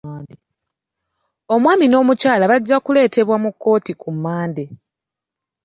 Omwami 1.53 1.85
n'omukyala 1.87 2.43
bajja 2.51 2.77
kuleetebwa 2.85 3.35
mu 3.43 3.49
kkooti 3.53 3.93
ku 4.01 4.09
Mande. 4.23 4.65